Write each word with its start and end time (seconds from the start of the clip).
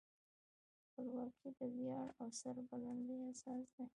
خپلواکي 0.85 1.49
د 1.57 1.59
ویاړ 1.75 2.07
او 2.21 2.27
سربلندۍ 2.39 3.17
اساس 3.31 3.63
دی. 3.75 3.85